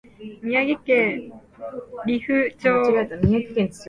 [0.41, 1.31] 宮城県
[2.07, 2.69] 利府町